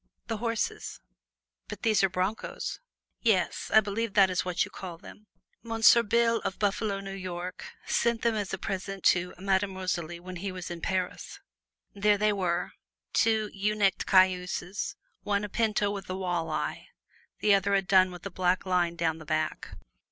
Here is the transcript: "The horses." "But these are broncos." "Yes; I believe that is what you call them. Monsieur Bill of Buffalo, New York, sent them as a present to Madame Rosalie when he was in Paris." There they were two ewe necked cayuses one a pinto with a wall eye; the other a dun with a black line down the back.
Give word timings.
"The 0.25 0.37
horses." 0.37 0.99
"But 1.67 1.83
these 1.83 2.03
are 2.03 2.09
broncos." 2.09 2.79
"Yes; 3.21 3.69
I 3.71 3.81
believe 3.81 4.15
that 4.15 4.31
is 4.31 4.43
what 4.43 4.65
you 4.65 4.71
call 4.71 4.97
them. 4.97 5.27
Monsieur 5.61 6.01
Bill 6.01 6.37
of 6.39 6.57
Buffalo, 6.57 6.99
New 7.01 7.13
York, 7.13 7.65
sent 7.85 8.23
them 8.23 8.33
as 8.33 8.51
a 8.51 8.57
present 8.57 9.03
to 9.03 9.35
Madame 9.37 9.75
Rosalie 9.77 10.19
when 10.19 10.37
he 10.37 10.51
was 10.51 10.71
in 10.71 10.81
Paris." 10.81 11.39
There 11.93 12.17
they 12.17 12.33
were 12.33 12.71
two 13.13 13.51
ewe 13.53 13.75
necked 13.75 14.07
cayuses 14.07 14.95
one 15.21 15.43
a 15.43 15.49
pinto 15.49 15.91
with 15.91 16.09
a 16.09 16.17
wall 16.17 16.49
eye; 16.49 16.87
the 17.37 17.53
other 17.53 17.75
a 17.75 17.83
dun 17.83 18.09
with 18.09 18.25
a 18.25 18.31
black 18.31 18.65
line 18.65 18.95
down 18.95 19.19
the 19.19 19.23
back. 19.25 19.73